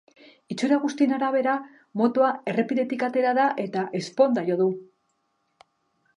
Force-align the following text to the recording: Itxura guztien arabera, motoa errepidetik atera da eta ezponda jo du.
Itxura 0.53 0.77
guztien 0.85 1.13
arabera, 1.17 1.53
motoa 2.01 2.31
errepidetik 2.53 3.07
atera 3.09 3.35
da 3.41 3.47
eta 3.67 3.85
ezponda 4.01 4.47
jo 4.51 4.59
du. 4.65 4.71